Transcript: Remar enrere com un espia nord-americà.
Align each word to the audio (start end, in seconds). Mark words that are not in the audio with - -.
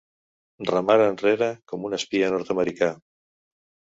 Remar 0.69 0.95
enrere 1.07 1.49
com 1.73 1.85
un 1.89 1.95
espia 1.99 2.31
nord-americà. 2.37 2.89